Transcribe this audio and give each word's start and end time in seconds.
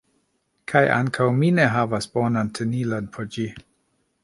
kaj 0.71 0.81
ankaŭ 0.93 1.27
mi 1.41 1.51
ne 1.59 1.67
havas 1.75 2.09
bonan 2.17 2.51
tenilon 2.61 3.13
por 3.19 3.31
ĝi. 3.37 3.49